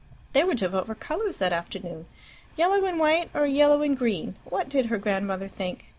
[0.33, 2.07] They were to vote for colours that afternoon
[2.55, 4.33] yellow and white or yellow and green.
[4.45, 5.89] What did her grandmother think?